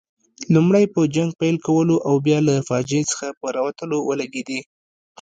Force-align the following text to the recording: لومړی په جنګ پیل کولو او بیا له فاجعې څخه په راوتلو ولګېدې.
لومړی 0.53 0.85
په 0.93 0.99
جنګ 1.15 1.29
پیل 1.39 1.57
کولو 1.67 1.95
او 2.07 2.13
بیا 2.25 2.39
له 2.47 2.55
فاجعې 2.69 3.03
څخه 3.11 3.25
په 3.39 3.47
راوتلو 3.57 3.97
ولګېدې. 4.03 4.59